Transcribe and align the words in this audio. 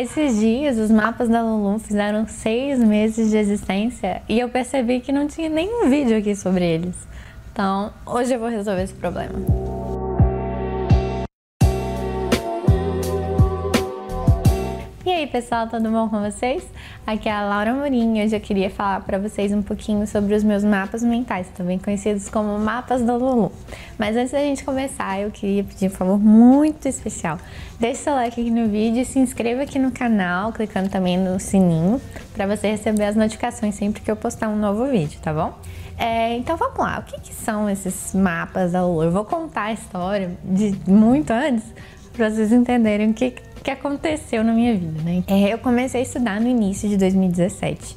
Esses 0.00 0.38
dias, 0.38 0.78
os 0.78 0.92
mapas 0.92 1.28
da 1.28 1.42
Lulu 1.42 1.80
fizeram 1.80 2.24
seis 2.28 2.78
meses 2.78 3.32
de 3.32 3.36
existência 3.36 4.22
e 4.28 4.38
eu 4.38 4.48
percebi 4.48 5.00
que 5.00 5.10
não 5.10 5.26
tinha 5.26 5.48
nenhum 5.48 5.90
vídeo 5.90 6.16
aqui 6.16 6.36
sobre 6.36 6.64
eles. 6.64 6.94
Então, 7.50 7.92
hoje 8.06 8.32
eu 8.32 8.38
vou 8.38 8.48
resolver 8.48 8.84
esse 8.84 8.94
problema. 8.94 9.67
Pessoal, 15.28 15.66
tudo 15.68 15.90
bom 15.90 16.08
com 16.08 16.22
vocês? 16.22 16.64
Aqui 17.06 17.28
é 17.28 17.32
a 17.32 17.44
Laura 17.44 17.74
Morim 17.74 18.18
e 18.18 18.24
hoje 18.24 18.34
eu 18.34 18.40
queria 18.40 18.70
falar 18.70 19.02
para 19.02 19.18
vocês 19.18 19.52
um 19.52 19.60
pouquinho 19.60 20.06
sobre 20.06 20.34
os 20.34 20.42
meus 20.42 20.64
mapas 20.64 21.02
mentais, 21.02 21.48
também 21.54 21.78
conhecidos 21.78 22.30
como 22.30 22.58
mapas 22.58 23.02
da 23.02 23.14
Lulu. 23.14 23.52
Mas 23.98 24.16
antes 24.16 24.32
da 24.32 24.38
gente 24.38 24.64
começar, 24.64 25.20
eu 25.20 25.30
queria 25.30 25.62
pedir 25.62 25.88
um 25.88 25.90
favor 25.90 26.18
muito 26.18 26.88
especial. 26.88 27.38
Deixe 27.78 28.04
seu 28.04 28.14
like 28.14 28.40
aqui 28.40 28.50
no 28.50 28.68
vídeo 28.68 29.04
se 29.04 29.18
inscreva 29.18 29.62
aqui 29.62 29.78
no 29.78 29.92
canal, 29.92 30.50
clicando 30.50 30.88
também 30.88 31.18
no 31.18 31.38
sininho, 31.38 32.00
para 32.32 32.46
você 32.46 32.70
receber 32.70 33.04
as 33.04 33.14
notificações 33.14 33.74
sempre 33.74 34.00
que 34.00 34.10
eu 34.10 34.16
postar 34.16 34.48
um 34.48 34.56
novo 34.56 34.86
vídeo, 34.86 35.20
tá 35.20 35.32
bom? 35.32 35.52
É, 35.98 36.36
então 36.36 36.56
vamos 36.56 36.78
lá, 36.78 37.00
o 37.00 37.02
que, 37.02 37.20
que 37.20 37.34
são 37.34 37.68
esses 37.68 38.14
mapas 38.14 38.72
da 38.72 38.82
Lulu? 38.82 39.02
Eu 39.02 39.12
vou 39.12 39.24
contar 39.26 39.64
a 39.64 39.72
história 39.72 40.30
de 40.42 40.74
muito 40.86 41.30
antes, 41.32 41.64
para 42.14 42.30
vocês 42.30 42.50
entenderem 42.50 43.10
o 43.10 43.14
que 43.14 43.30
que 43.30 43.47
aconteceu 43.70 44.42
na 44.44 44.52
minha 44.52 44.74
vida, 44.74 45.02
né? 45.02 45.22
É, 45.26 45.52
eu 45.52 45.58
comecei 45.58 46.00
a 46.00 46.02
estudar 46.02 46.40
no 46.40 46.48
início 46.48 46.88
de 46.88 46.96
2017 46.96 47.96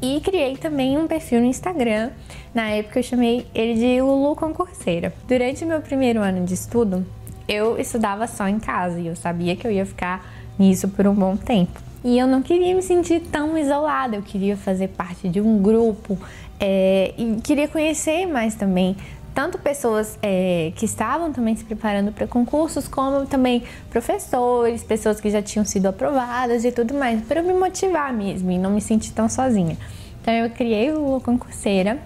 e 0.00 0.20
criei 0.20 0.56
também 0.56 0.96
um 0.96 1.06
perfil 1.06 1.40
no 1.40 1.46
Instagram. 1.46 2.10
Na 2.54 2.70
época 2.70 2.98
eu 2.98 3.02
chamei 3.02 3.46
ele 3.54 3.74
de 3.74 4.00
Lulu 4.00 4.36
Concurseira. 4.36 5.12
Durante 5.26 5.64
meu 5.64 5.80
primeiro 5.80 6.20
ano 6.20 6.44
de 6.44 6.54
estudo, 6.54 7.04
eu 7.48 7.78
estudava 7.78 8.26
só 8.26 8.46
em 8.46 8.58
casa 8.58 8.98
e 9.00 9.06
eu 9.06 9.16
sabia 9.16 9.56
que 9.56 9.66
eu 9.66 9.70
ia 9.70 9.86
ficar 9.86 10.24
nisso 10.58 10.88
por 10.88 11.06
um 11.06 11.14
bom 11.14 11.36
tempo. 11.36 11.80
E 12.04 12.18
eu 12.18 12.26
não 12.26 12.42
queria 12.42 12.74
me 12.74 12.82
sentir 12.82 13.20
tão 13.20 13.58
isolada, 13.58 14.16
eu 14.16 14.22
queria 14.22 14.56
fazer 14.56 14.88
parte 14.88 15.28
de 15.28 15.40
um 15.40 15.60
grupo 15.60 16.16
é, 16.60 17.12
e 17.18 17.40
queria 17.42 17.68
conhecer 17.68 18.26
mais 18.26 18.54
também 18.54 18.96
tanto 19.38 19.56
pessoas 19.56 20.18
é, 20.20 20.72
que 20.74 20.84
estavam 20.84 21.32
também 21.32 21.54
se 21.54 21.62
preparando 21.64 22.10
para 22.10 22.26
concursos, 22.26 22.88
como 22.88 23.24
também 23.24 23.62
professores, 23.88 24.82
pessoas 24.82 25.20
que 25.20 25.30
já 25.30 25.40
tinham 25.40 25.64
sido 25.64 25.86
aprovadas 25.86 26.64
e 26.64 26.72
tudo 26.72 26.92
mais, 26.92 27.22
para 27.22 27.40
me 27.40 27.52
motivar 27.52 28.12
mesmo 28.12 28.50
e 28.50 28.58
não 28.58 28.72
me 28.72 28.80
sentir 28.80 29.12
tão 29.12 29.28
sozinha. 29.28 29.76
Então 30.20 30.34
eu 30.34 30.50
criei 30.50 30.90
o 30.90 31.20
Concurseira. 31.20 32.00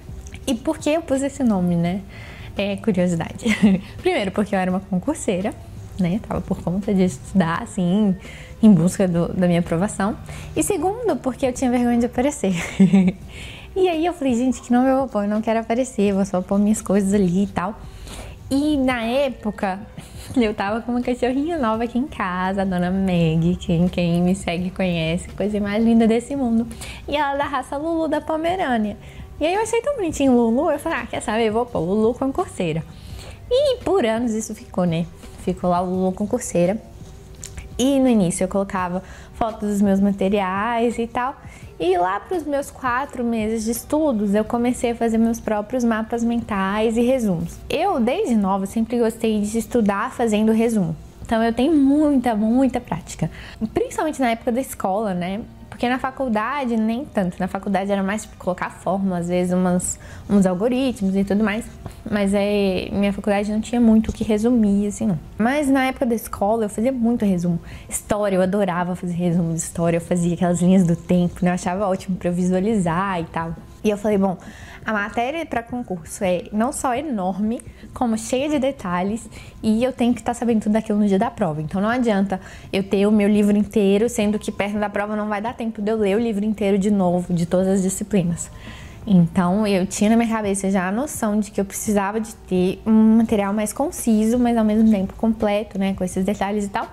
E 0.46 0.54
por 0.54 0.76
que 0.76 0.90
eu 0.90 1.00
pus 1.00 1.22
esse 1.22 1.42
nome, 1.42 1.74
né? 1.74 2.02
É 2.54 2.76
curiosidade. 2.76 3.46
Primeiro, 3.96 4.30
porque 4.30 4.54
eu 4.54 4.58
era 4.58 4.70
uma 4.70 4.80
concurseira, 4.80 5.54
né? 5.98 6.20
Tava 6.28 6.42
por 6.42 6.60
conta 6.60 6.92
de 6.92 7.04
estudar, 7.04 7.62
assim, 7.62 8.14
em 8.62 8.70
busca 8.70 9.08
do, 9.08 9.32
da 9.32 9.46
minha 9.46 9.60
aprovação. 9.60 10.18
E 10.54 10.62
segundo, 10.62 11.16
porque 11.16 11.46
eu 11.46 11.52
tinha 11.54 11.70
vergonha 11.70 11.98
de 11.98 12.04
aparecer. 12.04 12.52
E 13.74 13.88
aí 13.88 14.04
eu 14.04 14.12
falei, 14.12 14.34
gente, 14.34 14.60
que 14.60 14.70
nome 14.70 14.90
eu 14.90 14.98
vou 14.98 15.08
pôr? 15.08 15.24
Eu 15.24 15.28
não 15.28 15.40
quero 15.40 15.60
aparecer, 15.60 16.12
vou 16.12 16.26
só 16.26 16.42
pôr 16.42 16.58
minhas 16.58 16.82
coisas 16.82 17.14
ali 17.14 17.44
e 17.44 17.46
tal. 17.46 17.74
E 18.50 18.76
na 18.76 19.02
época, 19.02 19.80
eu 20.36 20.52
tava 20.52 20.82
com 20.82 20.92
uma 20.92 21.00
cachorrinha 21.00 21.56
nova 21.56 21.84
aqui 21.84 21.98
em 21.98 22.06
casa, 22.06 22.62
a 22.62 22.64
dona 22.66 22.90
Meg, 22.90 23.56
quem, 23.56 23.88
quem 23.88 24.20
me 24.20 24.34
segue 24.34 24.70
conhece, 24.70 25.26
coisa 25.30 25.58
mais 25.58 25.82
linda 25.82 26.06
desse 26.06 26.36
mundo. 26.36 26.66
E 27.08 27.16
ela 27.16 27.34
é 27.34 27.38
da 27.38 27.44
raça 27.44 27.78
Lulu 27.78 28.08
da 28.08 28.20
Pomerânia. 28.20 28.98
E 29.40 29.46
aí 29.46 29.54
eu 29.54 29.62
achei 29.62 29.80
tão 29.80 29.96
bonitinho 29.96 30.32
Lulu, 30.32 30.70
eu 30.70 30.78
falei, 30.78 30.98
ah, 30.98 31.06
quer 31.06 31.22
saber, 31.22 31.48
eu 31.48 31.52
vou 31.54 31.64
pôr 31.64 31.80
Lulu 31.80 32.12
com 32.12 32.30
corceira. 32.30 32.84
E 33.50 33.78
por 33.78 34.04
anos 34.04 34.32
isso 34.32 34.54
ficou, 34.54 34.84
né? 34.84 35.06
Ficou 35.38 35.70
lá 35.70 35.80
Lulu 35.80 36.12
com 36.12 36.26
corceira. 36.26 36.76
E 37.78 37.98
no 37.98 38.08
início 38.08 38.44
eu 38.44 38.48
colocava 38.48 39.02
fotos 39.32 39.70
dos 39.70 39.80
meus 39.80 39.98
materiais 39.98 40.98
e 40.98 41.06
tal. 41.06 41.34
E 41.84 41.98
lá 41.98 42.20
para 42.20 42.36
os 42.36 42.44
meus 42.44 42.70
quatro 42.70 43.24
meses 43.24 43.64
de 43.64 43.72
estudos, 43.72 44.36
eu 44.36 44.44
comecei 44.44 44.92
a 44.92 44.94
fazer 44.94 45.18
meus 45.18 45.40
próprios 45.40 45.82
mapas 45.82 46.22
mentais 46.22 46.96
e 46.96 47.00
resumos. 47.00 47.58
Eu, 47.68 47.98
desde 47.98 48.36
nova, 48.36 48.66
sempre 48.66 49.00
gostei 49.00 49.40
de 49.40 49.58
estudar 49.58 50.12
fazendo 50.12 50.52
resumo. 50.52 50.94
Então 51.22 51.42
eu 51.42 51.52
tenho 51.52 51.74
muita, 51.74 52.36
muita 52.36 52.80
prática. 52.80 53.28
Principalmente 53.74 54.20
na 54.20 54.30
época 54.30 54.52
da 54.52 54.60
escola, 54.60 55.12
né? 55.12 55.40
Porque 55.72 55.88
na 55.88 55.98
faculdade, 55.98 56.76
nem 56.76 57.02
tanto. 57.02 57.40
Na 57.40 57.48
faculdade 57.48 57.90
era 57.90 58.02
mais 58.02 58.22
tipo, 58.22 58.36
colocar 58.36 58.68
fórmula, 58.68 59.18
às 59.18 59.28
vezes 59.28 59.54
umas, 59.54 59.98
uns 60.28 60.44
algoritmos 60.44 61.16
e 61.16 61.24
tudo 61.24 61.42
mais. 61.42 61.64
Mas 62.08 62.34
é, 62.34 62.90
minha 62.92 63.10
faculdade 63.10 63.50
não 63.50 63.60
tinha 63.60 63.80
muito 63.80 64.10
o 64.10 64.12
que 64.12 64.22
resumir, 64.22 64.88
assim, 64.88 65.06
não. 65.06 65.18
Mas 65.38 65.68
na 65.68 65.86
época 65.86 66.04
da 66.04 66.14
escola 66.14 66.66
eu 66.66 66.68
fazia 66.68 66.92
muito 66.92 67.24
resumo. 67.24 67.58
História, 67.88 68.36
eu 68.36 68.42
adorava 68.42 68.94
fazer 68.94 69.14
resumo 69.14 69.54
de 69.54 69.60
história. 69.60 69.96
Eu 69.96 70.02
fazia 70.02 70.34
aquelas 70.34 70.60
linhas 70.60 70.86
do 70.86 70.94
tempo, 70.94 71.42
né? 71.42 71.50
Eu 71.50 71.54
achava 71.54 71.88
ótimo 71.88 72.16
para 72.18 72.30
visualizar 72.30 73.18
e 73.20 73.24
tal. 73.24 73.54
E 73.84 73.90
eu 73.90 73.96
falei, 73.96 74.16
bom, 74.16 74.36
a 74.84 74.92
matéria 74.92 75.44
para 75.44 75.62
concurso 75.62 76.22
é 76.24 76.44
não 76.52 76.72
só 76.72 76.94
enorme, 76.94 77.60
como 77.92 78.16
cheia 78.16 78.48
de 78.48 78.58
detalhes, 78.58 79.28
e 79.62 79.82
eu 79.82 79.92
tenho 79.92 80.14
que 80.14 80.20
estar 80.20 80.34
tá 80.34 80.38
sabendo 80.38 80.62
tudo 80.62 80.72
daquilo 80.72 80.98
no 80.98 81.06
dia 81.06 81.18
da 81.18 81.30
prova. 81.30 81.60
Então 81.60 81.80
não 81.80 81.88
adianta 81.88 82.40
eu 82.72 82.82
ter 82.82 83.06
o 83.06 83.12
meu 83.12 83.28
livro 83.28 83.56
inteiro, 83.56 84.08
sendo 84.08 84.38
que 84.38 84.52
perto 84.52 84.78
da 84.78 84.88
prova 84.88 85.16
não 85.16 85.28
vai 85.28 85.40
dar 85.40 85.54
tempo 85.54 85.82
de 85.82 85.90
eu 85.90 85.96
ler 85.96 86.16
o 86.16 86.20
livro 86.20 86.44
inteiro 86.44 86.78
de 86.78 86.90
novo, 86.90 87.32
de 87.32 87.46
todas 87.46 87.68
as 87.68 87.82
disciplinas. 87.82 88.50
Então 89.06 89.66
eu 89.66 89.84
tinha 89.84 90.10
na 90.10 90.16
minha 90.16 90.28
cabeça 90.28 90.70
já 90.70 90.86
a 90.86 90.92
noção 90.92 91.40
de 91.40 91.50
que 91.50 91.60
eu 91.60 91.64
precisava 91.64 92.20
de 92.20 92.34
ter 92.34 92.80
um 92.86 93.16
material 93.16 93.52
mais 93.52 93.72
conciso, 93.72 94.38
mas 94.38 94.56
ao 94.56 94.64
mesmo 94.64 94.88
tempo 94.90 95.14
completo, 95.14 95.78
né, 95.78 95.94
com 95.94 96.04
esses 96.04 96.24
detalhes 96.24 96.66
e 96.66 96.68
tal, 96.68 96.88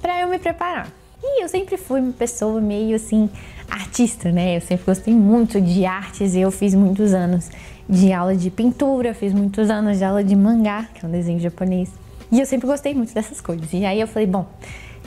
para 0.00 0.20
eu 0.20 0.28
me 0.28 0.38
preparar. 0.38 0.88
E 1.22 1.44
eu 1.44 1.48
sempre 1.48 1.76
fui 1.76 2.00
uma 2.00 2.12
pessoa 2.12 2.60
meio 2.60 2.96
assim 2.96 3.30
artista, 3.72 4.30
né? 4.30 4.56
Eu 4.56 4.60
sempre 4.60 4.84
gostei 4.84 5.14
muito 5.14 5.60
de 5.60 5.86
artes 5.86 6.34
e 6.34 6.40
eu 6.40 6.50
fiz 6.50 6.74
muitos 6.74 7.14
anos 7.14 7.50
de 7.88 8.12
aula 8.12 8.36
de 8.36 8.50
pintura, 8.50 9.14
fiz 9.14 9.32
muitos 9.32 9.70
anos 9.70 9.98
de 9.98 10.04
aula 10.04 10.22
de 10.22 10.36
mangá, 10.36 10.88
que 10.94 11.04
é 11.04 11.08
um 11.08 11.10
desenho 11.10 11.40
japonês. 11.40 11.90
E 12.30 12.38
eu 12.40 12.46
sempre 12.46 12.66
gostei 12.66 12.94
muito 12.94 13.12
dessas 13.14 13.40
coisas. 13.40 13.72
E 13.72 13.84
aí 13.84 14.00
eu 14.00 14.06
falei, 14.06 14.26
bom, 14.26 14.46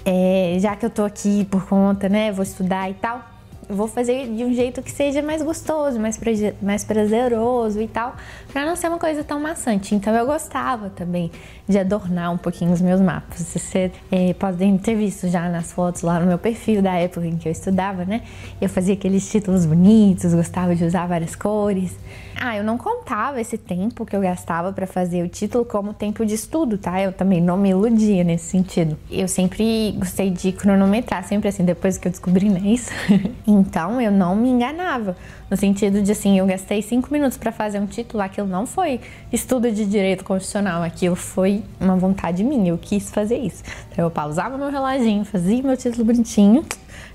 é, 0.03 0.57
já 0.59 0.75
que 0.75 0.85
eu 0.85 0.89
tô 0.89 1.03
aqui 1.03 1.45
por 1.45 1.65
conta, 1.67 2.09
né, 2.09 2.31
vou 2.31 2.43
estudar 2.43 2.89
e 2.89 2.93
tal, 2.95 3.23
vou 3.67 3.87
fazer 3.87 4.27
de 4.27 4.43
um 4.43 4.53
jeito 4.53 4.81
que 4.81 4.91
seja 4.91 5.21
mais 5.21 5.41
gostoso, 5.41 5.99
mais, 5.99 6.19
mais 6.61 6.83
prazeroso 6.83 7.81
e 7.81 7.87
tal, 7.87 8.15
para 8.51 8.65
não 8.65 8.75
ser 8.75 8.87
uma 8.87 8.99
coisa 8.99 9.23
tão 9.23 9.39
maçante. 9.39 9.95
Então 9.95 10.15
eu 10.15 10.25
gostava 10.25 10.89
também 10.89 11.31
de 11.67 11.77
adornar 11.77 12.31
um 12.31 12.37
pouquinho 12.37 12.71
os 12.71 12.81
meus 12.81 13.01
mapas. 13.01 13.41
Você 13.41 13.91
é, 14.11 14.35
ter 14.81 14.95
visto 14.95 15.27
já 15.27 15.49
nas 15.49 15.71
fotos 15.71 16.01
lá 16.01 16.19
no 16.19 16.27
meu 16.27 16.37
perfil 16.37 16.81
da 16.81 16.93
época 16.95 17.25
em 17.25 17.37
que 17.37 17.47
eu 17.47 17.51
estudava, 17.51 18.05
né? 18.05 18.21
Eu 18.61 18.69
fazia 18.69 18.93
aqueles 18.93 19.29
títulos 19.29 19.65
bonitos, 19.65 20.33
gostava 20.33 20.75
de 20.75 20.83
usar 20.83 21.07
várias 21.07 21.35
cores. 21.35 21.95
Ah, 22.37 22.57
eu 22.57 22.63
não 22.63 22.77
contava 22.77 23.39
esse 23.39 23.57
tempo 23.57 24.05
que 24.05 24.15
eu 24.15 24.19
gastava 24.19 24.73
para 24.73 24.85
fazer 24.85 25.23
o 25.23 25.29
título 25.29 25.63
como 25.63 25.93
tempo 25.93 26.25
de 26.25 26.33
estudo, 26.33 26.77
tá? 26.77 27.01
Eu 27.01 27.13
também 27.13 27.41
não 27.41 27.57
me 27.57 27.69
iludia 27.69 28.23
nesse 28.23 28.45
sentido. 28.45 28.97
Eu 29.09 29.27
sempre 29.27 29.93
gostei 29.97 30.29
de 30.29 30.51
cronometrar, 30.51 31.23
sempre 31.23 31.47
assim, 31.47 31.63
depois 31.63 31.97
que 31.97 32.07
eu 32.07 32.11
descobri 32.11 32.49
né, 32.49 32.59
isso. 32.59 32.91
então 33.47 34.01
eu 34.01 34.11
não 34.11 34.35
me 34.35 34.49
enganava. 34.49 35.15
No 35.49 35.55
sentido 35.55 36.01
de 36.01 36.11
assim, 36.11 36.37
eu 36.37 36.45
gastei 36.45 36.81
cinco 36.81 37.11
minutos 37.11 37.37
para 37.37 37.51
fazer 37.51 37.79
um 37.79 37.85
título, 37.85 38.21
aquilo 38.21 38.47
não 38.47 38.65
foi 38.65 38.99
estudo 39.31 39.71
de 39.71 39.85
direito 39.85 40.23
constitucional, 40.23 40.83
aquilo 40.83 41.15
foi 41.15 41.63
uma 41.79 41.95
vontade 41.95 42.43
minha, 42.43 42.69
eu 42.69 42.77
quis 42.77 43.09
fazer 43.11 43.37
isso. 43.37 43.63
Então 43.91 44.03
eu 44.03 44.11
pausava 44.11 44.57
meu 44.57 44.69
reloginho, 44.69 45.23
fazia 45.23 45.63
meu 45.63 45.77
título 45.77 46.03
bonitinho 46.03 46.65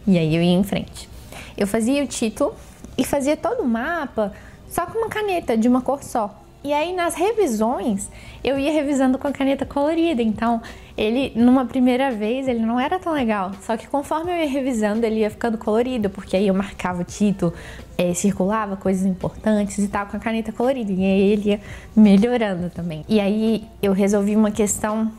e 0.06 0.16
aí 0.16 0.34
eu 0.34 0.42
ia 0.42 0.54
em 0.54 0.64
frente. 0.64 1.08
Eu 1.58 1.66
fazia 1.66 2.02
o 2.02 2.06
título 2.06 2.54
e 2.96 3.04
fazia 3.04 3.36
todo 3.36 3.62
o 3.62 3.68
mapa 3.68 4.32
só 4.70 4.86
com 4.86 4.98
uma 4.98 5.08
caneta 5.08 5.58
de 5.58 5.68
uma 5.68 5.82
cor 5.82 6.02
só. 6.02 6.34
E 6.62 6.74
aí 6.74 6.94
nas 6.94 7.14
revisões 7.14 8.10
eu 8.44 8.58
ia 8.58 8.70
revisando 8.70 9.18
com 9.18 9.26
a 9.26 9.32
caneta 9.32 9.64
colorida, 9.64 10.22
então 10.22 10.60
ele 10.96 11.32
numa 11.34 11.64
primeira 11.64 12.10
vez 12.10 12.46
ele 12.46 12.60
não 12.60 12.78
era 12.78 12.98
tão 12.98 13.14
legal, 13.14 13.52
só 13.62 13.78
que 13.78 13.86
conforme 13.86 14.30
eu 14.30 14.36
ia 14.36 14.48
revisando 14.48 15.06
ele 15.06 15.20
ia 15.20 15.30
ficando 15.30 15.56
colorido, 15.56 16.10
porque 16.10 16.36
aí 16.36 16.48
eu 16.48 16.54
marcava 16.54 17.00
o 17.00 17.04
título, 17.04 17.54
é, 17.96 18.12
circulava 18.12 18.76
coisas 18.76 19.06
importantes 19.06 19.78
e 19.78 19.88
tal 19.88 20.04
com 20.06 20.18
a 20.18 20.20
caneta 20.20 20.52
colorida, 20.52 20.92
e 20.92 21.02
aí 21.02 21.32
ele 21.32 21.48
ia 21.48 21.60
melhorando 21.96 22.68
também. 22.68 23.06
E 23.08 23.20
aí 23.20 23.64
eu 23.82 23.92
resolvi 23.92 24.36
uma 24.36 24.50
questão 24.50 25.10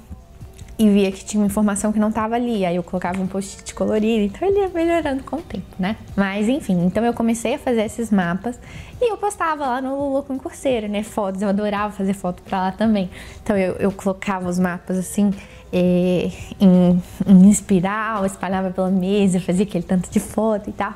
e 0.82 0.90
via 0.90 1.12
que 1.12 1.24
tinha 1.24 1.40
uma 1.40 1.46
informação 1.46 1.92
que 1.92 2.00
não 2.00 2.10
estava 2.10 2.36
ali. 2.36 2.66
Aí 2.66 2.76
eu 2.76 2.84
colocava 2.84 3.22
um 3.22 3.28
post-it 3.28 3.74
colorido, 3.76 4.24
então 4.24 4.48
ele 4.48 4.60
ia 4.60 4.70
melhorando 4.70 5.24
com 5.24 5.36
o 5.36 5.42
tempo, 5.42 5.76
né? 5.78 5.96
Mas 6.16 6.50
enfim, 6.50 6.86
então 6.86 7.06
eu 7.06 7.14
comecei 7.14 7.56
a 7.56 7.60
fazer 7.60 7.84
esses 7.84 8.10
mapas 8.10 8.60
e 9.00 9.12
eu 9.12 9.18
postava 9.18 9.66
lá 9.66 9.82
no 9.82 9.96
Lulu 9.96 10.24
Concurseiro, 10.24 10.88
né? 10.88 11.04
Fotos, 11.04 11.42
eu 11.42 11.50
adorava 11.50 11.94
fazer 11.94 12.14
foto 12.14 12.42
pra 12.42 12.60
lá 12.60 12.72
também. 12.72 13.10
Então 13.44 13.56
eu, 13.56 13.74
eu 13.74 13.92
colocava 13.92 14.50
os 14.50 14.58
mapas 14.58 14.98
assim. 14.98 15.32
É, 15.74 16.30
em, 16.60 17.02
em 17.26 17.50
espiral, 17.50 18.26
espalhava 18.26 18.72
pela 18.72 18.90
mesa, 18.90 19.40
fazia 19.40 19.64
aquele 19.64 19.86
tanto 19.86 20.12
de 20.12 20.20
foto 20.20 20.70
e 20.70 20.74
tal. 20.74 20.96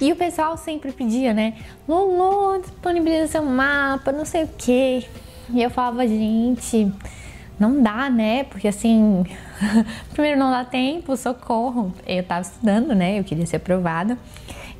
E 0.00 0.10
o 0.10 0.16
pessoal 0.16 0.56
sempre 0.56 0.90
pedia, 0.90 1.32
né? 1.32 1.54
Lulu, 1.88 2.60
disponibiliza 2.60 3.28
seu 3.28 3.44
mapa, 3.44 4.10
não 4.10 4.24
sei 4.24 4.44
o 4.44 4.50
quê. 4.58 5.04
E 5.50 5.62
eu 5.62 5.70
falava, 5.70 6.06
gente, 6.06 6.92
não 7.58 7.82
dá, 7.82 8.08
né? 8.08 8.44
Porque 8.44 8.68
assim, 8.68 9.24
primeiro 10.12 10.38
não 10.38 10.50
dá 10.50 10.64
tempo, 10.64 11.16
socorro. 11.16 11.92
Eu 12.06 12.22
tava 12.22 12.42
estudando, 12.42 12.94
né? 12.94 13.18
Eu 13.18 13.24
queria 13.24 13.46
ser 13.46 13.56
aprovada. 13.56 14.16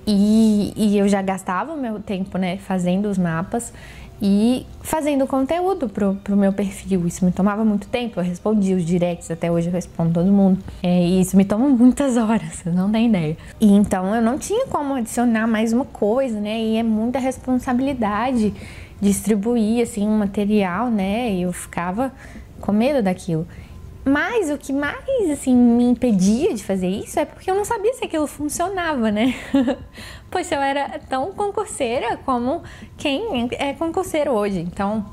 E, 0.06 0.72
e 0.74 0.96
eu 0.96 1.06
já 1.06 1.20
gastava 1.20 1.74
o 1.74 1.76
meu 1.76 2.00
tempo, 2.00 2.38
né, 2.38 2.56
fazendo 2.56 3.10
os 3.10 3.18
mapas 3.18 3.74
e 4.22 4.66
fazendo 4.80 5.26
conteúdo 5.26 5.88
pro, 5.88 6.14
pro 6.24 6.36
meu 6.36 6.52
perfil. 6.52 7.06
Isso 7.06 7.24
me 7.24 7.30
tomava 7.30 7.64
muito 7.64 7.86
tempo, 7.88 8.18
eu 8.18 8.24
respondia 8.24 8.74
os 8.74 8.84
directs, 8.84 9.30
até 9.30 9.50
hoje 9.50 9.68
eu 9.68 9.72
respondo 9.72 10.14
todo 10.14 10.30
mundo. 10.32 10.58
É, 10.82 11.04
e 11.04 11.20
isso 11.20 11.36
me 11.36 11.44
toma 11.44 11.68
muitas 11.70 12.16
horas, 12.16 12.54
vocês 12.54 12.74
não 12.74 12.90
tem 12.90 13.08
ideia. 13.08 13.36
E 13.60 13.70
então 13.70 14.14
eu 14.14 14.22
não 14.22 14.38
tinha 14.38 14.66
como 14.66 14.94
adicionar 14.94 15.46
mais 15.46 15.74
uma 15.74 15.84
coisa, 15.84 16.40
né? 16.40 16.58
E 16.58 16.76
é 16.76 16.82
muita 16.82 17.18
responsabilidade 17.18 18.54
distribuir 19.00 19.82
assim 19.82 20.08
um 20.08 20.18
material, 20.18 20.90
né? 20.90 21.30
E 21.32 21.42
eu 21.42 21.52
ficava 21.52 22.12
com 22.60 22.72
medo 22.72 23.02
daquilo. 23.02 23.46
Mas 24.04 24.50
o 24.50 24.56
que 24.56 24.72
mais 24.72 25.30
assim 25.30 25.54
me 25.54 25.84
impedia 25.84 26.54
de 26.54 26.64
fazer 26.64 26.88
isso 26.88 27.20
é 27.20 27.24
porque 27.24 27.50
eu 27.50 27.54
não 27.54 27.64
sabia 27.64 27.92
se 27.92 28.04
aquilo 28.04 28.26
funcionava, 28.26 29.10
né? 29.10 29.34
pois 30.30 30.50
eu 30.50 30.60
era 30.60 30.98
tão 31.08 31.32
concurseira 31.32 32.16
como 32.24 32.62
quem 32.96 33.48
é 33.58 33.74
concurseiro 33.74 34.32
hoje. 34.32 34.60
Então, 34.60 35.04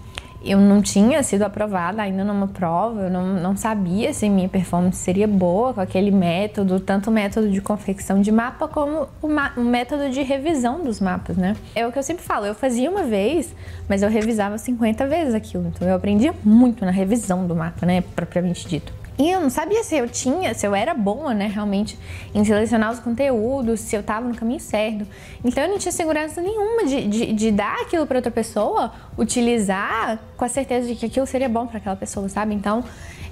eu 0.46 0.60
não 0.60 0.82
tinha 0.82 1.24
sido 1.24 1.42
aprovada 1.42 2.02
ainda 2.02 2.24
numa 2.24 2.48
prova, 2.48 3.02
eu 3.02 3.10
não, 3.10 3.26
não 3.34 3.58
sabia 3.58 4.14
se 4.14 4.30
minha 4.30 4.48
performance 4.48 4.98
seria 4.98 5.28
boa 5.28 5.74
com 5.74 5.82
aquele 5.82 6.12
método, 6.12 6.80
tanto 6.80 7.10
o 7.10 7.14
método 7.14 7.50
de 7.50 7.60
confecção 7.62 8.22
de 8.22 8.32
mapa 8.32 8.68
como 8.68 9.08
o, 9.22 9.28
o, 9.28 9.64
método 9.64 10.10
de 10.10 10.22
revisão 10.22 10.84
dos 10.84 11.00
mapas, 11.00 11.36
né? 11.36 11.56
É 11.74 11.86
o 11.88 11.92
que 11.92 11.98
eu 11.98 12.04
sempre 12.04 12.24
falo, 12.24 12.46
eu 12.46 12.54
fazia 12.54 12.90
uma 12.90 13.04
vez, 13.04 13.54
mas 13.90 14.04
eu 14.04 14.10
revisava 14.10 14.58
50 14.58 15.08
vezes 15.08 15.34
aquilo, 15.34 15.72
então 15.74 15.88
eu 15.88 15.96
aprendia 15.96 16.34
muito 16.44 16.86
na 16.86 16.92
revisão 16.92 17.48
do 17.48 17.56
mapa, 17.56 17.86
né, 17.86 18.04
propriamente 18.16 18.68
dito. 18.68 19.05
E 19.18 19.32
eu 19.32 19.40
não 19.40 19.50
sabia 19.50 19.82
se 19.84 19.96
eu 19.96 20.10
tinha, 20.10 20.54
se 20.54 20.68
eu 20.68 20.76
era 20.76 20.94
boa, 20.94 21.34
né, 21.34 21.48
realmente, 21.48 21.98
em 22.34 22.44
selecionar 22.44 22.92
os 22.92 23.00
conteúdos, 23.00 23.80
se 23.80 23.96
eu 23.96 24.02
estava 24.02 24.28
no 24.28 24.36
caminho 24.36 24.60
certo. 24.60 25.08
Então 25.44 25.64
eu 25.64 25.70
não 25.70 25.78
tinha 25.78 25.92
segurança 25.92 26.42
nenhuma 26.42 26.86
de, 26.86 27.08
de, 27.08 27.34
de 27.34 27.52
dar 27.52 27.82
aquilo 27.82 28.06
para 28.06 28.18
outra 28.18 28.32
pessoa, 28.32 28.92
utilizar 29.18 30.20
com 30.36 30.44
a 30.44 30.50
certeza 30.50 30.88
de 30.88 30.96
que 30.96 31.06
aquilo 31.06 31.26
seria 31.26 31.48
bom 31.48 31.66
para 31.66 31.78
aquela 31.78 31.96
pessoa, 31.96 32.28
sabe? 32.28 32.54
Então, 32.54 32.84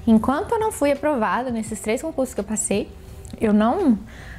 enquanto 0.08 0.54
eu 0.54 0.60
não 0.60 0.72
fui 0.72 0.92
aprovada 0.92 1.52
nesses 1.52 1.82
três 1.82 2.02
concursos 2.02 2.34
que 2.34 2.40
eu 2.40 2.46
passei, 2.46 2.90
eu 3.46 3.54
não 3.54 3.98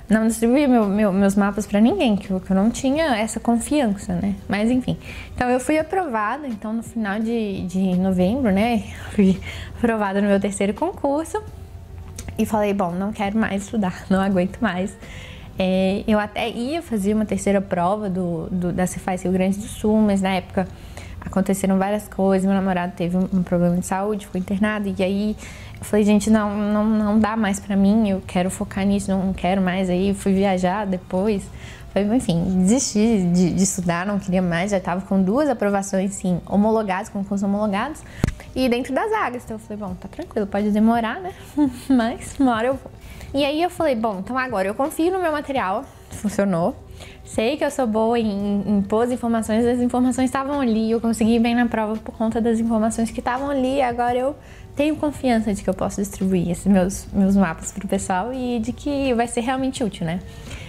não 0.09 0.27
distribuí 0.27 0.67
meu, 0.67 0.87
meu, 0.87 1.13
meus 1.13 1.35
mapas 1.35 1.67
para 1.67 1.81
ninguém, 1.81 2.15
que 2.15 2.31
eu, 2.31 2.39
que 2.39 2.51
eu, 2.51 2.57
não 2.57 2.71
tinha 2.71 3.17
essa 3.17 3.41
confiança, 3.41 4.15
né? 4.15 4.35
Mas 4.49 4.71
enfim. 4.71 4.99
Então 5.35 5.49
eu 5.49 5.59
fui 5.59 5.79
aprovada, 5.79 6.47
então 6.47 6.73
no 6.73 6.83
final 6.83 7.19
de, 7.19 7.63
de 7.63 7.97
novembro, 7.97 8.53
né? 8.53 8.83
Fui 9.13 9.41
aprovada 9.77 10.21
no 10.21 10.29
meu 10.29 10.39
terceiro 10.39 10.75
concurso 10.75 11.43
e 12.37 12.45
falei, 12.45 12.75
bom, 12.75 12.91
não 12.91 13.13
quero 13.13 13.39
mais 13.39 13.65
estudar, 13.65 14.05
não 14.11 14.21
aguento 14.21 14.59
mais. 14.61 14.95
É, 15.59 16.03
eu 16.07 16.19
até 16.19 16.51
ia 16.51 16.83
fazer 16.83 17.15
uma 17.15 17.25
terceira 17.25 17.61
prova 17.61 18.11
do, 18.11 18.49
do, 18.51 18.73
da 18.73 18.87
Cefaz 18.87 19.23
Rio 19.23 19.33
Grande 19.33 19.59
do 19.59 19.67
Sul, 19.67 19.97
mas 19.99 20.21
na 20.21 20.35
época 20.35 20.67
aconteceram 21.25 21.79
várias 21.79 22.07
coisas. 22.09 22.47
Meu 22.47 22.55
namorado 22.55 22.93
teve 22.97 23.17
um, 23.17 23.43
problema 23.43 23.77
de 23.77 23.87
saúde, 23.87 24.27
ficou 24.27 24.41
internado, 24.41 24.93
e 24.99 25.03
aí 25.03 25.37
eu 25.79 25.85
falei, 25.85 26.05
gente, 26.05 26.31
não, 26.31 26.57
não, 26.57 26.85
não 26.85 27.19
dá 27.19 27.37
mais 27.37 27.59
para 27.59 27.77
mim, 27.77 28.09
eu 28.09 28.23
quero 28.27 28.51
focar 28.51 28.85
nisso, 28.85 29.11
não 29.11 29.33
quero 29.33 29.61
mais. 29.61 29.89
Aí 29.91 30.15
fui 30.15 30.33
viajar 30.33 30.87
depois. 30.87 31.43
Foi, 31.93 32.03
enfim, 32.03 32.43
desisti 32.65 33.23
de, 33.33 33.53
de, 33.53 33.63
estudar, 33.63 34.05
não 34.05 34.19
queria 34.19 34.43
mais, 34.43 34.73
já 34.73 34.79
estava 34.79 35.01
com 35.03 35.23
duas 35.23 35.49
aprovações, 35.49 36.13
sim, 36.15 36.41
homologadas, 36.45 37.09
concursos 37.09 37.49
homologados, 37.49 38.03
e 38.53 38.69
dentro 38.69 38.93
das 38.93 39.13
áreas. 39.13 39.45
Então 39.45 39.57
eu 39.57 39.61
falei, 39.61 39.77
bom, 39.79 39.95
tá 39.95 40.09
tranquilo, 40.09 40.45
pode 40.45 40.73
demorar, 40.73 41.21
né? 41.21 41.33
Mas 41.89 42.35
uma 42.41 42.57
hora 42.57 42.67
eu 42.67 42.75
vou. 42.75 42.91
E 43.33 43.45
aí 43.45 43.63
eu 43.63 43.71
falei, 43.71 43.95
bom, 43.95 44.19
então 44.19 44.37
agora 44.37 44.67
eu 44.67 44.75
confio 44.75 45.13
no 45.13 45.21
meu 45.21 45.31
material, 45.31 45.85
funcionou. 46.15 46.77
Sei 47.25 47.57
que 47.57 47.65
eu 47.65 47.71
sou 47.71 47.87
boa 47.87 48.19
em, 48.19 48.63
em 48.67 48.83
pôr 48.83 49.03
as 49.03 49.11
informações, 49.11 49.65
as 49.65 49.81
informações 49.81 50.27
estavam 50.27 50.61
ali, 50.61 50.91
eu 50.91 51.01
consegui 51.01 51.39
bem 51.39 51.55
na 51.55 51.67
prova 51.67 51.97
por 51.97 52.15
conta 52.15 52.41
das 52.41 52.61
informações 52.61 53.11
que 53.11 53.21
estavam 53.21 53.51
ali, 53.51 53.81
agora 53.81 54.17
eu 54.17 54.37
tenho 54.77 54.95
confiança 54.97 55.53
de 55.53 55.63
que 55.63 55.69
eu 55.69 55.75
posso 55.75 56.01
distribuir 56.01 56.51
esses 56.51 56.67
meus, 56.67 57.07
meus 57.13 57.37
mapas 57.37 57.73
para 57.73 57.85
o 57.85 57.89
pessoal 57.89 58.33
e 58.33 58.59
de 58.61 58.73
que 58.73 59.13
vai 59.15 59.27
ser 59.27 59.41
realmente 59.41 59.83
útil, 59.83 60.07
né? 60.07 60.21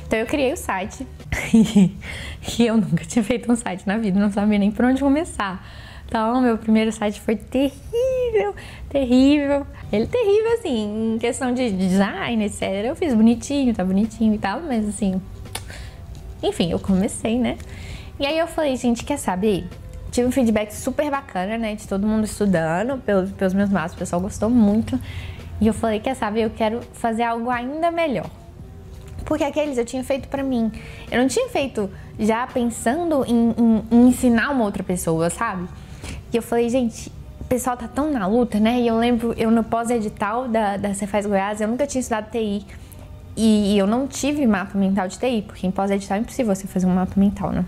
Então 0.07 0.17
eu 0.17 0.25
criei 0.25 0.53
o 0.53 0.57
site 0.57 1.05
e 1.53 2.65
eu 2.65 2.77
nunca 2.77 3.03
tinha 3.05 3.23
feito 3.23 3.51
um 3.51 3.55
site 3.55 3.85
na 3.85 3.97
vida, 3.97 4.19
não 4.19 4.31
sabia 4.31 4.57
nem 4.57 4.71
por 4.71 4.85
onde 4.85 5.01
começar. 5.01 5.63
Então, 6.07 6.39
meu 6.39 6.57
primeiro 6.57 6.91
site 6.91 7.19
foi 7.19 7.35
terrível, 7.35 8.53
terrível. 8.89 9.65
Ele 9.91 10.05
terrível, 10.05 10.53
assim, 10.53 11.15
em 11.15 11.17
questão 11.17 11.51
de 11.51 11.71
design, 11.71 12.45
etc. 12.45 12.61
Eu 12.85 12.95
fiz 12.95 13.13
bonitinho, 13.13 13.73
tá 13.73 13.83
bonitinho 13.83 14.35
e 14.35 14.37
tal, 14.37 14.61
mas 14.61 14.87
assim. 14.87 15.19
Enfim, 16.45 16.71
eu 16.71 16.79
comecei, 16.79 17.39
né? 17.39 17.57
E 18.19 18.25
aí 18.25 18.37
eu 18.37 18.47
falei, 18.47 18.75
gente, 18.77 19.03
quer 19.03 19.17
saber? 19.17 19.67
Tive 20.11 20.27
um 20.27 20.31
feedback 20.31 20.71
super 20.71 21.09
bacana, 21.09 21.57
né? 21.57 21.75
De 21.75 21.87
todo 21.87 22.05
mundo 22.05 22.23
estudando, 22.25 22.97
pelos, 22.99 23.31
pelos 23.31 23.53
meus 23.53 23.69
mapas, 23.69 23.93
o 23.93 23.97
pessoal 23.97 24.21
gostou 24.21 24.49
muito. 24.49 24.99
E 25.59 25.67
eu 25.67 25.73
falei, 25.73 25.99
quer 25.99 26.15
saber? 26.15 26.45
Eu 26.45 26.49
quero 26.51 26.81
fazer 26.93 27.23
algo 27.23 27.49
ainda 27.49 27.89
melhor. 27.91 28.29
Porque 29.25 29.43
aqueles 29.43 29.77
eu 29.77 29.85
tinha 29.85 30.03
feito 30.03 30.27
para 30.27 30.43
mim. 30.43 30.71
Eu 31.11 31.19
não 31.19 31.27
tinha 31.27 31.49
feito 31.49 31.89
já 32.19 32.45
pensando 32.45 33.25
em, 33.25 33.55
em, 33.57 33.83
em 33.91 34.07
ensinar 34.07 34.51
uma 34.51 34.63
outra 34.63 34.83
pessoa, 34.83 35.29
sabe? 35.29 35.67
E 36.31 36.37
eu 36.37 36.43
falei, 36.43 36.69
gente, 36.69 37.11
o 37.39 37.43
pessoal 37.45 37.75
tá 37.75 37.87
tão 37.87 38.11
na 38.11 38.27
luta, 38.27 38.59
né? 38.59 38.79
E 38.79 38.87
eu 38.87 38.97
lembro, 38.97 39.33
eu 39.35 39.49
no 39.49 39.63
pós-edital 39.63 40.47
da, 40.47 40.77
da 40.77 40.93
Cefaz 40.93 41.25
Goiás, 41.25 41.59
eu 41.59 41.67
nunca 41.67 41.87
tinha 41.87 41.99
estudado 41.99 42.29
TI. 42.29 42.65
E 43.37 43.77
eu 43.77 43.85
não 43.85 44.07
tive 44.07 44.45
mapa 44.47 44.77
mental 44.77 45.07
de 45.07 45.19
TI, 45.19 45.43
porque 45.45 45.67
em 45.67 45.71
pós-edital 45.71 46.17
é 46.17 46.21
impossível 46.21 46.55
você 46.55 46.67
fazer 46.67 46.85
um 46.85 46.93
mapa 46.93 47.19
mental, 47.19 47.51
né? 47.51 47.65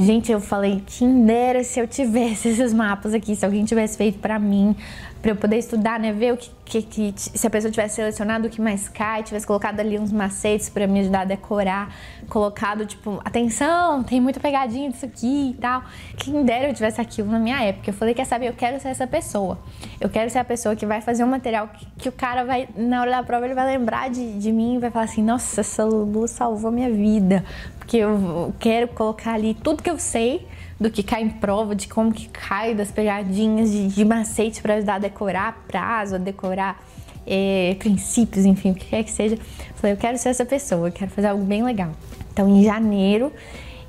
Gente, 0.00 0.32
eu 0.32 0.40
falei, 0.40 0.82
quem 0.86 1.26
dera 1.26 1.62
se 1.62 1.78
eu 1.78 1.86
tivesse 1.86 2.48
esses 2.56 2.72
mapas 2.72 3.12
aqui, 3.12 3.36
se 3.36 3.44
alguém 3.44 3.66
tivesse 3.66 3.98
feito 3.98 4.18
para 4.18 4.38
mim, 4.38 4.74
para 5.20 5.32
eu 5.32 5.36
poder 5.36 5.58
estudar, 5.58 6.00
né? 6.00 6.10
Ver 6.10 6.32
o 6.32 6.38
que, 6.38 6.50
que, 6.64 7.12
que, 7.12 7.20
se 7.20 7.46
a 7.46 7.50
pessoa 7.50 7.70
tivesse 7.70 7.96
selecionado 7.96 8.46
o 8.46 8.50
que 8.50 8.62
mais 8.62 8.88
cai, 8.88 9.22
tivesse 9.22 9.46
colocado 9.46 9.78
ali 9.78 9.98
uns 9.98 10.10
macetes 10.10 10.70
para 10.70 10.86
me 10.86 11.00
ajudar 11.00 11.20
a 11.20 11.24
decorar, 11.26 11.94
colocado 12.30 12.86
tipo, 12.86 13.20
atenção, 13.22 14.02
tem 14.02 14.22
muita 14.22 14.40
pegadinha 14.40 14.88
disso 14.88 15.04
aqui 15.04 15.50
e 15.50 15.54
tal. 15.60 15.84
Quem 16.16 16.42
dera 16.46 16.68
eu 16.68 16.72
tivesse 16.72 16.98
aquilo 16.98 17.30
na 17.30 17.38
minha 17.38 17.62
época. 17.62 17.90
Eu 17.90 17.94
falei, 17.94 18.14
quer 18.14 18.24
saber, 18.24 18.48
eu 18.48 18.54
quero 18.54 18.80
ser 18.80 18.88
essa 18.88 19.06
pessoa. 19.06 19.58
Eu 20.00 20.08
quero 20.08 20.30
ser 20.30 20.38
a 20.38 20.44
pessoa 20.44 20.74
que 20.74 20.86
vai 20.86 21.02
fazer 21.02 21.24
um 21.24 21.28
material 21.28 21.68
que, 21.68 21.86
que 21.98 22.08
o 22.08 22.12
cara 22.12 22.42
vai, 22.42 22.66
na 22.74 23.02
hora 23.02 23.10
da 23.10 23.22
prova, 23.22 23.44
ele 23.44 23.54
vai 23.54 23.66
lembrar 23.66 24.08
de, 24.08 24.38
de 24.38 24.50
mim 24.50 24.76
e 24.76 24.78
vai 24.78 24.90
falar 24.90 25.04
assim, 25.04 25.22
nossa, 25.22 25.60
essa 25.60 25.84
Lulu 25.84 26.26
salvou 26.26 26.70
minha 26.70 26.90
vida. 26.90 27.44
Porque 27.90 28.04
eu 28.04 28.54
quero 28.60 28.86
colocar 28.86 29.34
ali 29.34 29.52
tudo 29.52 29.82
que 29.82 29.90
eu 29.90 29.98
sei 29.98 30.46
do 30.78 30.88
que 30.92 31.02
cai 31.02 31.24
em 31.24 31.28
prova, 31.28 31.74
de 31.74 31.88
como 31.88 32.12
que 32.12 32.28
cai, 32.28 32.72
das 32.72 32.92
pegadinhas, 32.92 33.68
de, 33.68 33.88
de 33.88 34.04
macete 34.04 34.62
para 34.62 34.74
ajudar 34.74 34.94
a 34.94 34.98
decorar 35.00 35.64
prazo, 35.66 36.14
a 36.14 36.18
decorar 36.18 36.80
é, 37.26 37.74
princípios, 37.80 38.44
enfim, 38.44 38.70
o 38.70 38.74
que 38.76 38.86
quer 38.86 39.02
que 39.02 39.10
seja. 39.10 39.36
Falei, 39.74 39.94
eu 39.94 39.96
quero 39.96 40.16
ser 40.18 40.28
essa 40.28 40.44
pessoa, 40.44 40.86
eu 40.86 40.92
quero 40.92 41.10
fazer 41.10 41.26
algo 41.26 41.42
bem 41.42 41.64
legal. 41.64 41.90
Então, 42.32 42.48
em 42.48 42.62
janeiro, 42.62 43.32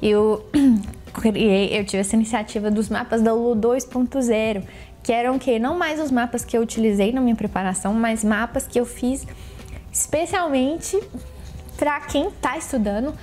eu 0.01 0.49
criei, 1.13 1.77
eu 1.79 1.85
tive 1.85 1.99
essa 1.99 2.15
iniciativa 2.15 2.71
dos 2.71 2.89
mapas 2.89 3.21
da 3.21 3.31
Lulu 3.31 3.61
2.0, 3.61 4.63
que 5.03 5.13
eram 5.13 5.37
que 5.37 5.59
não 5.59 5.77
mais 5.77 5.99
os 5.99 6.09
mapas 6.09 6.43
que 6.43 6.57
eu 6.57 6.63
utilizei 6.63 7.11
na 7.11 7.21
minha 7.21 7.35
preparação, 7.35 7.93
mas 7.93 8.23
mapas 8.23 8.65
que 8.65 8.79
eu 8.79 8.85
fiz 8.85 9.27
especialmente 9.91 10.99
para 11.77 11.99
quem 12.01 12.29
está 12.29 12.57
estudando 12.57 13.13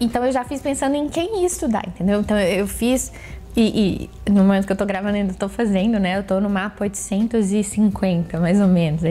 então 0.00 0.24
eu 0.24 0.32
já 0.32 0.44
fiz 0.44 0.60
pensando 0.60 0.94
em 0.94 1.08
quem 1.08 1.40
ia 1.40 1.46
estudar, 1.46 1.82
entendeu? 1.86 2.20
Então 2.20 2.38
eu 2.38 2.66
fiz 2.66 3.12
e, 3.56 4.10
e, 4.26 4.30
no 4.30 4.44
momento 4.44 4.66
que 4.66 4.72
eu 4.72 4.76
tô 4.76 4.84
gravando 4.84 5.16
ainda 5.16 5.32
tô 5.32 5.48
fazendo, 5.48 5.98
né? 5.98 6.18
Eu 6.18 6.22
tô 6.22 6.38
no 6.40 6.50
mapa 6.50 6.84
850, 6.84 8.38
mais 8.38 8.60
ou 8.60 8.68
menos. 8.68 9.02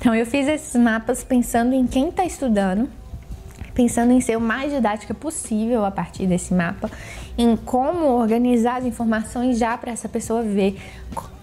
Então 0.00 0.14
eu 0.14 0.24
fiz 0.24 0.46
esses 0.46 0.80
mapas 0.80 1.24
pensando 1.24 1.74
em 1.74 1.84
quem 1.84 2.12
tá 2.12 2.24
estudando, 2.24 2.88
pensando 3.74 4.12
em 4.12 4.20
ser 4.20 4.38
o 4.38 4.40
mais 4.40 4.72
didática 4.72 5.12
possível 5.12 5.84
a 5.84 5.90
partir 5.90 6.24
desse 6.24 6.54
mapa, 6.54 6.88
em 7.36 7.56
como 7.56 8.06
organizar 8.06 8.76
as 8.76 8.84
informações 8.84 9.58
já 9.58 9.76
para 9.76 9.90
essa 9.90 10.08
pessoa 10.08 10.40
ver 10.40 10.80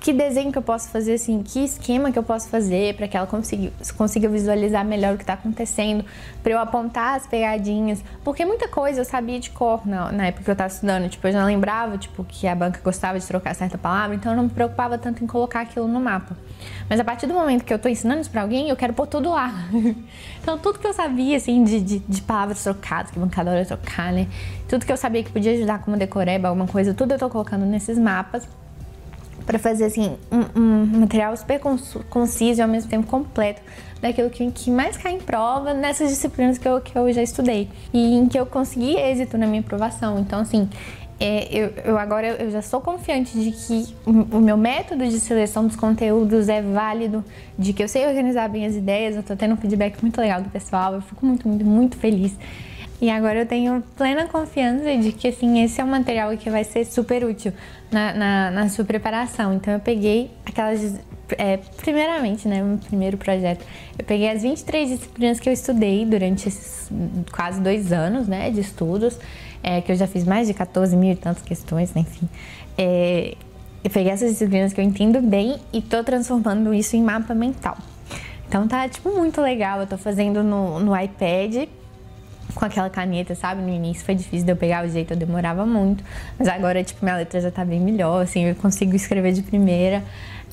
que 0.06 0.14
desenho 0.14 0.52
que 0.52 0.58
eu 0.60 0.62
posso 0.62 0.90
fazer, 0.90 1.14
assim, 1.14 1.42
que 1.42 1.66
esquema 1.66 2.12
que 2.12 2.20
eu 2.20 2.22
posso 2.22 2.48
fazer 2.48 2.94
para 2.94 3.08
que 3.08 3.18
ela 3.18 3.26
consiga, 3.26 3.72
consiga 3.98 4.30
visualizar 4.30 4.86
melhor 4.86 5.16
o 5.16 5.18
que 5.18 5.24
está 5.24 5.34
acontecendo, 5.34 6.06
para 6.44 6.52
eu 6.52 6.60
apontar 6.60 7.16
as 7.16 7.26
pegadinhas, 7.26 8.04
porque 8.24 8.46
muita 8.46 8.68
coisa 8.68 9.02
eu 9.02 9.06
sabia 9.06 9.40
de 9.40 9.50
cor 9.50 9.82
na, 9.84 10.12
na 10.12 10.28
época 10.28 10.44
que 10.44 10.50
eu 10.52 10.54
estava 10.54 10.72
estudando, 10.72 11.10
tipo, 11.10 11.28
eu 11.28 11.32
já 11.32 11.44
lembrava, 11.44 11.98
tipo, 11.98 12.24
que 12.24 12.48
a 12.48 12.54
banca 12.54 12.80
gostava 12.84 13.20
de 13.20 13.26
trocar 13.26 13.56
certa 13.56 13.80
palavra, 13.80 14.16
então 14.16 14.32
eu 14.32 14.36
não 14.36 14.44
me 14.44 14.52
preocupava 14.52 14.96
tanto 14.96 15.24
em 15.24 15.28
colocar 15.28 15.62
aquilo 15.62 15.88
no 15.88 16.00
mapa. 16.00 16.38
Mas 16.88 17.00
a 17.00 17.04
partir 17.04 17.26
do 17.26 17.34
momento 17.34 17.64
que 17.64 17.74
eu 17.74 17.78
estou 17.78 17.90
ensinando 17.90 18.22
isso 18.22 18.30
para 18.30 18.44
alguém, 18.44 18.70
eu 18.70 18.76
quero 18.76 18.94
pôr 18.94 19.08
tudo 19.08 19.32
lá. 19.32 19.52
então 20.40 20.56
tudo 20.60 20.78
que 20.78 20.86
eu 20.86 20.94
sabia, 20.94 21.36
assim, 21.36 21.64
de, 21.64 21.82
de, 21.82 21.98
de 21.98 22.22
palavras 22.22 22.62
trocadas, 22.62 23.10
que 23.10 23.18
a 23.18 23.22
bancada 23.24 23.58
ia 23.58 23.66
trocar, 23.66 24.14
né, 24.14 24.28
tudo 24.70 24.86
que 24.86 24.92
eu 24.92 24.98
sabia 24.98 25.24
que 25.24 25.32
podia 25.32 25.54
ajudar 25.54 25.80
como 25.80 25.98
decoreba, 25.98 26.50
alguma 26.50 26.68
coisa, 26.68 26.94
tudo 26.94 27.14
eu 27.14 27.16
estou 27.16 27.30
colocando 27.32 27.66
nesses 27.66 27.98
mapas 27.98 28.48
para 29.46 29.60
fazer 29.60 29.86
assim 29.86 30.16
um, 30.32 30.60
um, 30.60 30.86
material 31.00 31.36
super 31.38 31.60
conciso 32.10 32.60
e 32.60 32.62
ao 32.62 32.68
mesmo 32.68 32.90
tempo 32.90 33.08
completo 33.08 33.62
daquilo 34.02 34.30
que, 34.30 34.50
que 34.52 34.72
mais 34.72 34.98
cai 34.98 35.14
em 35.14 35.20
prova 35.20 35.74
nessas 35.74 36.10
disciplinas 36.10 36.58
que 36.58 36.68
eu, 36.68 36.82
que 36.82 36.96
eu 36.98 37.12
já 37.14 37.24
estudei 37.24 37.70
e 37.94 38.16
em 38.16 38.28
que 38.28 38.38
eu 38.40 38.46
consegui 38.46 38.96
êxito 38.96 39.38
na 39.38 39.48
minha 39.48 39.62
aprovação. 39.62 40.20
Então, 40.20 40.40
assim, 40.40 40.70
é, 41.20 41.48
eu, 41.50 41.74
eu, 41.86 41.98
agora 41.98 42.28
eu 42.28 42.52
já 42.52 42.62
sou 42.62 42.82
confiante 42.82 43.40
de 43.40 43.52
que 43.52 43.96
o 44.06 44.40
meu 44.40 44.58
método 44.58 45.08
de 45.08 45.20
seleção 45.20 45.66
dos 45.66 45.75
conteúdos 45.75 46.50
é 46.50 46.62
válido, 46.62 47.24
de 47.58 47.72
que 47.72 47.82
eu 47.82 47.88
sei 47.88 48.06
organizar 48.06 48.50
bem 48.50 48.66
as 48.66 48.75
ideias, 48.75 49.16
eu 49.16 49.24
tô 49.24 49.36
tendo 49.36 49.54
um 49.54 49.58
feedback 49.58 50.02
muito 50.02 50.20
legal 50.20 50.42
do 50.42 50.50
pessoal, 50.50 50.94
eu 50.94 51.02
fico 51.02 51.25
muito, 51.25 51.48
muito, 51.48 51.66
muito 51.66 51.98
feliz. 51.98 52.36
E 53.02 53.10
agora 53.10 53.40
eu 53.40 53.46
tenho 53.46 53.84
plena 53.98 54.25
confiança 54.25 54.98
de 54.98 55.12
que 55.12 55.28
assim, 55.28 55.62
esse 55.62 55.82
é 55.82 55.84
um 55.84 55.88
material 55.88 56.36
que 56.38 56.50
vai 56.50 56.64
ser 56.64 56.86
super 56.86 57.25
útil 57.25 57.52
na, 57.92 58.14
na, 58.14 58.52
na 58.52 58.70
sua 58.70 58.86
preparação. 58.86 59.54
Então 59.54 59.74
eu 59.74 59.80
peguei 59.80 60.32
aquelas. 60.46 61.00
É, 61.38 61.58
primeiramente, 61.78 62.48
né, 62.48 62.62
meu 62.62 62.78
primeiro 62.78 63.18
projeto, 63.18 63.66
eu 63.98 64.06
peguei 64.06 64.30
as 64.30 64.44
23 64.44 64.90
disciplinas 64.90 65.40
que 65.40 65.50
eu 65.50 65.54
estudei 65.54 66.06
durante 66.06 66.48
esses 66.48 66.90
quase 67.32 67.60
dois 67.60 67.92
anos 67.92 68.28
né, 68.28 68.52
de 68.52 68.62
estudos, 68.62 69.18
é, 69.64 69.82
que 69.82 69.92
eu 69.92 69.96
já 69.96 70.06
fiz 70.06 70.24
mais 70.24 70.48
de 70.48 70.54
14 70.54 70.96
mil 70.96 71.12
e 71.12 71.16
tantas 71.16 71.42
questões, 71.42 71.94
né, 71.96 72.02
enfim. 72.02 72.30
É, 72.78 73.34
eu 73.84 73.90
peguei 73.90 74.12
essas 74.12 74.30
disciplinas 74.30 74.72
que 74.72 74.80
eu 74.80 74.86
entendo 74.86 75.20
bem 75.20 75.58
e 75.74 75.82
tô 75.82 76.04
transformando 76.04 76.74
isso 76.74 76.96
em 76.96 77.02
mapa 77.02 77.34
mental. 77.34 77.78
Então 78.48 78.68
tá, 78.68 78.88
tipo, 78.88 79.10
muito 79.10 79.42
legal. 79.42 79.80
Eu 79.82 79.88
tô 79.88 79.98
fazendo 79.98 80.44
no, 80.44 80.80
no 80.80 80.96
iPad 80.96 81.68
com 82.56 82.66
aquela 82.66 82.90
caneta, 82.90 83.36
sabe? 83.36 83.62
No 83.62 83.70
início 83.70 84.04
foi 84.06 84.16
difícil 84.16 84.46
de 84.46 84.52
eu 84.52 84.56
pegar 84.56 84.86
o 84.86 84.90
jeito, 84.90 85.14
eu 85.14 85.18
demorava 85.18 85.66
muito. 85.66 86.04
Mas 86.40 86.48
agora, 86.48 86.84
tipo, 86.84 87.04
minha 87.04 87.18
letra 87.18 87.40
já 87.40 87.52
tá 87.52 87.64
bem 87.64 87.80
melhor, 87.80 88.24
assim, 88.24 88.46
eu 88.46 88.56
consigo 88.56 88.96
escrever 88.96 89.34
de 89.34 89.44
primeira. 89.44 90.04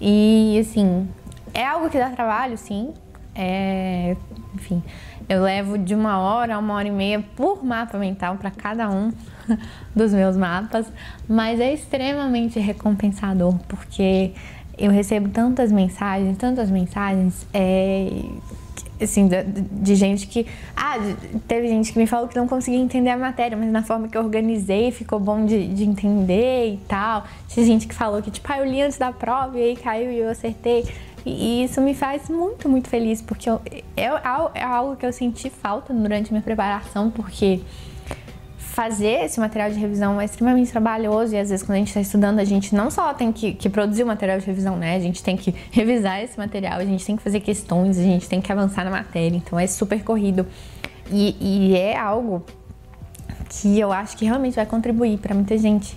E, 0.00 0.58
assim, 0.60 1.08
é 1.54 1.64
algo 1.64 1.88
que 1.88 1.98
dá 1.98 2.10
trabalho, 2.10 2.58
sim. 2.58 2.92
É, 3.34 4.14
enfim, 4.54 4.82
eu 5.28 5.42
levo 5.42 5.78
de 5.78 5.94
uma 5.94 6.18
hora 6.18 6.56
a 6.56 6.58
uma 6.58 6.74
hora 6.74 6.88
e 6.88 6.90
meia 6.90 7.24
por 7.34 7.64
mapa 7.64 7.96
mental 7.96 8.36
para 8.36 8.50
cada 8.50 8.90
um 8.90 9.10
dos 9.96 10.12
meus 10.12 10.36
mapas, 10.36 10.86
mas 11.26 11.58
é 11.58 11.72
extremamente 11.72 12.58
recompensador 12.58 13.58
porque 13.68 14.32
eu 14.76 14.90
recebo 14.90 15.28
tantas 15.28 15.72
mensagens, 15.72 16.36
tantas 16.36 16.70
mensagens 16.70 17.46
é, 17.54 18.10
assim, 19.04 19.28
de, 19.28 19.42
de, 19.44 19.94
gente 19.94 20.26
que. 20.26 20.46
Ah, 20.76 20.96
teve 21.46 21.68
gente 21.68 21.92
que 21.92 21.98
me 21.98 22.06
falou 22.06 22.28
que 22.28 22.36
não 22.36 22.48
conseguia 22.48 22.80
entender 22.80 23.10
a 23.10 23.16
matéria, 23.16 23.56
mas 23.56 23.70
na 23.70 23.82
forma 23.82 24.08
que 24.08 24.16
eu 24.16 24.22
organizei 24.22 24.90
ficou 24.90 25.18
bom 25.18 25.44
de, 25.44 25.68
de 25.68 25.84
entender 25.84 26.74
e 26.74 26.76
tal. 26.88 27.24
Tinha 27.48 27.64
gente 27.66 27.86
que 27.86 27.94
falou 27.94 28.22
que, 28.22 28.30
tipo, 28.30 28.50
ah, 28.52 28.58
eu 28.58 28.64
li 28.64 28.80
antes 28.80 28.98
da 28.98 29.12
prova 29.12 29.58
e 29.58 29.62
aí 29.62 29.76
caiu 29.76 30.10
e 30.10 30.18
eu 30.18 30.30
acertei. 30.30 30.84
E, 31.24 31.64
isso 31.64 31.80
me 31.80 31.94
faz 31.94 32.28
muito, 32.28 32.68
muito 32.68 32.88
feliz, 32.88 33.22
porque 33.22 33.48
eu, 33.48 33.60
é, 33.96 34.64
algo 34.64 34.96
que 34.96 35.06
eu 35.06 35.12
senti 35.12 35.50
falta 35.50 35.92
durante 35.92 36.32
minha 36.32 36.42
preparação, 36.42 37.10
porque 37.10 37.60
fazer 38.72 39.24
esse 39.24 39.38
material 39.38 39.70
de 39.70 39.78
revisão 39.78 40.18
é 40.18 40.24
extremamente 40.24 40.72
trabalhoso 40.72 41.34
e 41.34 41.38
às 41.38 41.50
vezes 41.50 41.62
quando 41.62 41.76
a 41.76 41.78
gente 41.78 41.88
está 41.88 42.00
estudando 42.00 42.38
a 42.38 42.44
gente 42.44 42.74
não 42.74 42.90
só 42.90 43.12
tem 43.12 43.30
que, 43.30 43.52
que, 43.52 43.68
produzir 43.68 44.02
o 44.02 44.06
material 44.06 44.38
de 44.38 44.46
revisão, 44.46 44.76
né? 44.76 44.96
A 44.96 44.98
gente 44.98 45.22
tem 45.22 45.36
que 45.36 45.54
revisar 45.70 46.22
esse 46.22 46.38
material, 46.38 46.78
a 46.78 46.84
gente 46.84 47.04
tem 47.04 47.14
que 47.14 47.22
fazer 47.22 47.40
questões, 47.40 47.98
a 47.98 48.02
gente 48.02 48.26
tem 48.26 48.40
que 48.40 48.50
avançar 48.50 48.82
na 48.82 48.90
matéria, 48.90 49.36
então 49.36 49.58
é 49.60 49.66
super 49.66 50.02
corrido. 50.02 50.46
E, 51.10 51.36
e 51.38 51.76
é 51.76 51.98
algo 51.98 52.42
que 53.50 53.78
eu 53.78 53.92
acho 53.92 54.16
que 54.16 54.24
realmente 54.24 54.54
vai 54.54 54.64
contribuir 54.64 55.18
para 55.18 55.34
muita 55.34 55.58
gente. 55.58 55.94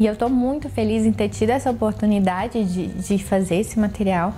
E 0.00 0.06
eu 0.06 0.14
estou 0.14 0.30
muito 0.30 0.70
feliz 0.70 1.04
em 1.04 1.12
ter 1.12 1.28
tido 1.28 1.50
essa 1.50 1.70
oportunidade 1.70 2.64
de, 2.64 2.86
de 2.86 3.18
fazer 3.22 3.56
esse 3.56 3.78
material 3.78 4.34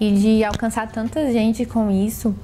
e 0.00 0.10
de 0.10 0.42
alcançar 0.42 0.90
tanta 0.90 1.30
gente 1.30 1.66
com 1.66 1.90
isso. 1.90 2.34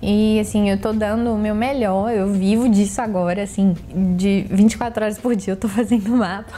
E 0.00 0.38
assim, 0.38 0.70
eu 0.70 0.80
tô 0.80 0.92
dando 0.92 1.32
o 1.34 1.38
meu 1.38 1.54
melhor, 1.56 2.12
eu 2.12 2.32
vivo 2.32 2.68
disso 2.68 3.00
agora, 3.00 3.42
assim, 3.42 3.74
de 4.16 4.46
24 4.48 5.02
horas 5.04 5.18
por 5.18 5.34
dia 5.34 5.54
eu 5.54 5.56
tô 5.56 5.66
fazendo 5.68 6.10
mapa. 6.10 6.52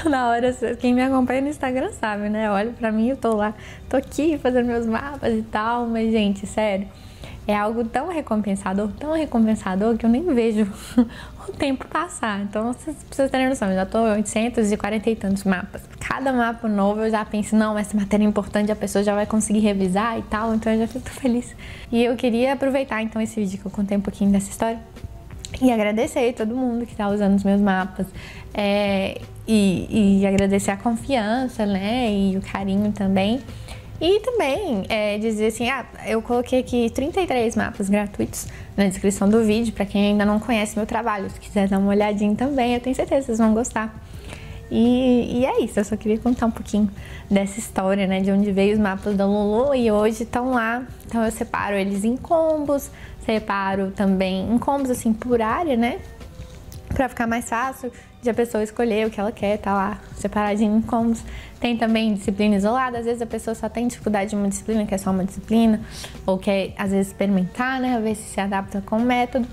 tô 0.00 0.08
na 0.08 0.28
hora, 0.28 0.52
quem 0.78 0.94
me 0.94 1.02
acompanha 1.02 1.40
no 1.40 1.48
Instagram 1.48 1.90
sabe, 1.92 2.28
né? 2.28 2.48
Olha 2.50 2.70
pra 2.70 2.92
mim, 2.92 3.08
eu 3.08 3.16
tô 3.16 3.34
lá, 3.34 3.52
tô 3.88 3.96
aqui 3.96 4.38
fazendo 4.38 4.66
meus 4.66 4.86
mapas 4.86 5.34
e 5.34 5.42
tal, 5.42 5.86
mas 5.86 6.12
gente, 6.12 6.46
sério, 6.46 6.86
é 7.48 7.56
algo 7.56 7.82
tão 7.82 8.08
recompensador, 8.08 8.88
tão 8.92 9.14
recompensador 9.14 9.96
que 9.96 10.04
eu 10.04 10.10
nem 10.10 10.22
vejo 10.34 10.70
o 11.48 11.52
tempo 11.52 11.86
passar. 11.88 12.42
Então, 12.42 12.74
vocês 12.74 12.94
precisam 13.04 13.30
ter 13.30 13.48
noção, 13.48 13.70
eu 13.70 13.74
já 13.74 13.86
tô 13.86 14.02
840 14.02 15.10
e 15.10 15.16
tantos 15.16 15.44
mapas. 15.44 15.80
Cada 15.98 16.30
mapa 16.30 16.68
novo 16.68 17.00
eu 17.00 17.10
já 17.10 17.24
penso, 17.24 17.56
não, 17.56 17.78
essa 17.78 17.96
matéria 17.96 18.22
é 18.22 18.28
importante, 18.28 18.70
a 18.70 18.76
pessoa 18.76 19.02
já 19.02 19.14
vai 19.14 19.24
conseguir 19.24 19.60
revisar 19.60 20.18
e 20.18 20.22
tal, 20.22 20.54
então 20.54 20.70
eu 20.70 20.80
já 20.80 20.86
fico 20.86 21.08
feliz. 21.08 21.56
E 21.90 22.04
eu 22.04 22.14
queria 22.16 22.52
aproveitar 22.52 23.02
então 23.02 23.20
esse 23.22 23.40
vídeo 23.40 23.58
que 23.58 23.66
eu 23.66 23.70
contei 23.70 23.96
um 23.96 24.02
pouquinho 24.02 24.30
dessa 24.30 24.50
história 24.50 24.78
e 25.62 25.72
agradecer 25.72 26.34
todo 26.34 26.54
mundo 26.54 26.84
que 26.84 26.92
está 26.92 27.08
usando 27.08 27.34
os 27.34 27.44
meus 27.44 27.62
mapas. 27.62 28.06
É, 28.52 29.18
e, 29.46 30.20
e 30.20 30.26
agradecer 30.26 30.70
a 30.70 30.76
confiança, 30.76 31.64
né? 31.64 32.12
E 32.12 32.36
o 32.36 32.42
carinho 32.42 32.92
também. 32.92 33.40
E 34.00 34.20
também 34.20 34.84
é, 34.88 35.18
dizer 35.18 35.48
assim, 35.48 35.68
ah, 35.68 35.84
eu 36.06 36.22
coloquei 36.22 36.60
aqui 36.60 36.88
33 36.90 37.56
mapas 37.56 37.88
gratuitos 37.88 38.46
na 38.76 38.86
descrição 38.86 39.28
do 39.28 39.42
vídeo 39.42 39.72
para 39.72 39.84
quem 39.84 40.12
ainda 40.12 40.24
não 40.24 40.38
conhece 40.38 40.76
meu 40.76 40.86
trabalho. 40.86 41.28
Se 41.30 41.40
quiser 41.40 41.68
dar 41.68 41.78
uma 41.78 41.90
olhadinha 41.90 42.34
também, 42.36 42.74
eu 42.74 42.80
tenho 42.80 42.94
certeza 42.94 43.20
que 43.20 43.26
vocês 43.26 43.38
vão 43.38 43.52
gostar. 43.52 43.92
E, 44.70 45.40
e, 45.40 45.46
é 45.46 45.62
isso, 45.62 45.80
eu 45.80 45.84
só 45.84 45.96
queria 45.96 46.18
contar 46.18 46.46
um 46.46 46.50
pouquinho 46.50 46.88
dessa 47.28 47.58
história, 47.58 48.06
né? 48.06 48.20
De 48.20 48.30
onde 48.30 48.52
veio 48.52 48.74
os 48.74 48.78
mapas 48.78 49.16
da 49.16 49.26
Lulu 49.26 49.74
e 49.74 49.90
hoje 49.90 50.22
estão 50.22 50.50
lá. 50.50 50.84
Então 51.06 51.24
eu 51.24 51.32
separo 51.32 51.74
eles 51.74 52.04
em 52.04 52.16
combos, 52.16 52.90
separo 53.24 53.90
também 53.92 54.48
em 54.52 54.58
combos 54.58 54.90
assim 54.90 55.12
por 55.12 55.40
área, 55.40 55.76
né? 55.76 55.98
Pra 56.98 57.08
ficar 57.08 57.28
mais 57.28 57.48
fácil 57.48 57.92
de 58.20 58.28
a 58.28 58.34
pessoa 58.34 58.60
escolher 58.60 59.06
o 59.06 59.10
que 59.10 59.20
ela 59.20 59.30
quer, 59.30 59.56
tá 59.58 59.72
lá 59.72 59.98
separadinho 60.16 60.76
em 60.76 60.82
combos. 60.82 61.22
Tem 61.60 61.76
também 61.76 62.12
disciplina 62.12 62.56
isolada, 62.56 62.98
às 62.98 63.04
vezes 63.04 63.22
a 63.22 63.26
pessoa 63.26 63.54
só 63.54 63.68
tem 63.68 63.86
dificuldade 63.86 64.30
de 64.30 64.34
uma 64.34 64.48
disciplina, 64.48 64.84
quer 64.84 64.98
só 64.98 65.12
uma 65.12 65.24
disciplina, 65.24 65.80
ou 66.26 66.36
quer 66.38 66.74
às 66.76 66.90
vezes 66.90 67.12
experimentar, 67.12 67.80
né, 67.80 68.00
ver 68.02 68.16
se 68.16 68.24
se 68.24 68.40
adapta 68.40 68.82
com 68.84 68.96
o 68.96 69.00
método. 69.00 69.46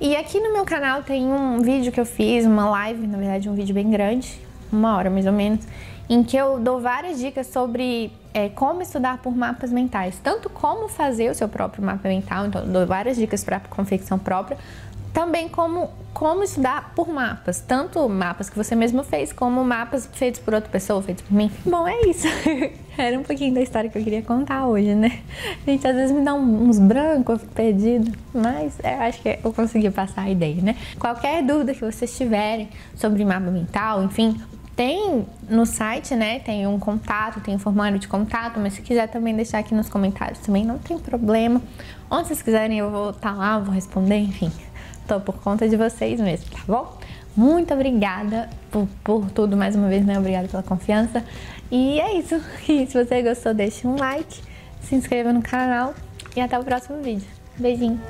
E 0.00 0.14
aqui 0.14 0.38
no 0.38 0.52
meu 0.52 0.64
canal 0.64 1.02
tem 1.02 1.26
um 1.26 1.60
vídeo 1.60 1.90
que 1.90 1.98
eu 1.98 2.06
fiz, 2.06 2.46
uma 2.46 2.70
live, 2.70 3.04
na 3.04 3.18
verdade 3.18 3.50
um 3.50 3.54
vídeo 3.56 3.74
bem 3.74 3.90
grande, 3.90 4.40
uma 4.70 4.96
hora 4.96 5.10
mais 5.10 5.26
ou 5.26 5.32
menos, 5.32 5.66
em 6.08 6.22
que 6.22 6.36
eu 6.36 6.60
dou 6.60 6.80
várias 6.80 7.18
dicas 7.18 7.48
sobre 7.48 8.12
é, 8.32 8.48
como 8.48 8.80
estudar 8.80 9.18
por 9.18 9.36
mapas 9.36 9.72
mentais, 9.72 10.20
tanto 10.22 10.48
como 10.48 10.88
fazer 10.88 11.30
o 11.30 11.34
seu 11.34 11.48
próprio 11.48 11.84
mapa 11.84 12.08
mental, 12.08 12.46
então 12.46 12.64
dou 12.64 12.86
várias 12.86 13.16
dicas 13.16 13.42
para 13.42 13.58
confecção 13.58 14.20
própria, 14.20 14.56
também 15.12 15.48
como, 15.48 15.90
como 16.14 16.42
estudar 16.42 16.92
por 16.94 17.08
mapas, 17.08 17.60
tanto 17.60 18.08
mapas 18.08 18.48
que 18.48 18.56
você 18.56 18.74
mesmo 18.74 19.04
fez, 19.04 19.32
como 19.32 19.62
mapas 19.62 20.08
feitos 20.12 20.40
por 20.40 20.54
outra 20.54 20.70
pessoa, 20.70 21.02
feitos 21.02 21.22
por 21.24 21.34
mim. 21.34 21.50
Bom, 21.64 21.86
é 21.86 22.00
isso. 22.06 22.26
Era 22.96 23.18
um 23.18 23.22
pouquinho 23.22 23.54
da 23.54 23.60
história 23.60 23.88
que 23.90 23.98
eu 23.98 24.02
queria 24.02 24.22
contar 24.22 24.66
hoje, 24.66 24.94
né? 24.94 25.20
Gente, 25.66 25.86
às 25.86 25.94
vezes 25.94 26.14
me 26.14 26.22
dá 26.22 26.34
uns 26.34 26.78
brancos, 26.78 27.34
eu 27.34 27.38
fico 27.40 27.52
perdido, 27.52 28.12
mas 28.34 28.78
eu 28.82 29.00
acho 29.02 29.22
que 29.22 29.38
eu 29.42 29.52
consegui 29.52 29.90
passar 29.90 30.22
a 30.22 30.30
ideia, 30.30 30.60
né? 30.62 30.76
Qualquer 30.98 31.42
dúvida 31.42 31.74
que 31.74 31.80
vocês 31.80 32.16
tiverem 32.16 32.68
sobre 32.94 33.24
mapa 33.24 33.50
mental, 33.50 34.02
enfim, 34.04 34.38
tem 34.76 35.26
no 35.48 35.64
site, 35.64 36.14
né? 36.14 36.40
Tem 36.40 36.66
um 36.66 36.78
contato, 36.78 37.40
tem 37.40 37.54
um 37.54 37.58
formulário 37.58 37.98
de 37.98 38.08
contato, 38.08 38.58
mas 38.58 38.74
se 38.74 38.82
quiser 38.82 39.08
também 39.08 39.34
deixar 39.34 39.58
aqui 39.58 39.74
nos 39.74 39.88
comentários 39.88 40.38
também 40.40 40.64
não 40.64 40.78
tem 40.78 40.98
problema. 40.98 41.62
Onde 42.10 42.28
vocês 42.28 42.42
quiserem 42.42 42.78
eu 42.78 42.90
vou 42.90 43.10
estar 43.10 43.32
tá 43.32 43.36
lá, 43.36 43.58
vou 43.58 43.74
responder, 43.74 44.18
enfim 44.18 44.50
tô 45.12 45.20
por 45.20 45.36
conta 45.42 45.68
de 45.68 45.76
vocês 45.76 46.20
mesmo, 46.20 46.50
tá 46.50 46.60
bom? 46.66 46.96
Muito 47.36 47.72
obrigada 47.74 48.48
por, 48.70 48.88
por 49.04 49.30
tudo 49.30 49.56
mais 49.56 49.76
uma 49.76 49.88
vez, 49.88 50.04
né? 50.04 50.18
Obrigada 50.18 50.48
pela 50.48 50.62
confiança. 50.62 51.24
E 51.70 52.00
é 52.00 52.14
isso. 52.18 52.40
E 52.68 52.86
se 52.86 53.04
você 53.04 53.22
gostou, 53.22 53.52
deixe 53.52 53.86
um 53.86 53.96
like, 53.96 54.40
se 54.80 54.94
inscreva 54.94 55.32
no 55.32 55.42
canal 55.42 55.94
e 56.36 56.40
até 56.40 56.58
o 56.58 56.64
próximo 56.64 57.02
vídeo. 57.02 57.26
Beijinho! 57.58 58.00